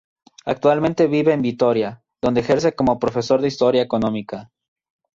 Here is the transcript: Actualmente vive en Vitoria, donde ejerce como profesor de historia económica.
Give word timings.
Actualmente 0.45 1.05
vive 1.05 1.31
en 1.31 1.43
Vitoria, 1.43 2.03
donde 2.23 2.41
ejerce 2.41 2.73
como 2.73 2.97
profesor 2.97 3.39
de 3.39 3.49
historia 3.49 3.83
económica. 3.83 4.49